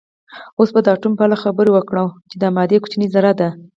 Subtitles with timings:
[0.57, 3.49] اوس به د اتوم په اړه خبرې وکړو چې د مادې کوچنۍ ذره ده